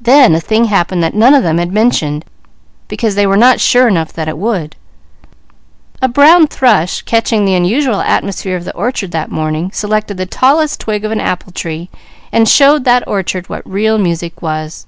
[0.00, 2.24] Then a thing happened that none of them had mentioned,
[2.86, 4.76] because they were not sure enough that it would.
[6.00, 10.78] A brown thrush, catching the unusual atmosphere of the orchard that morning, selected the tallest
[10.78, 11.90] twig of an apple tree
[12.30, 14.86] and showed that orchard what real music was.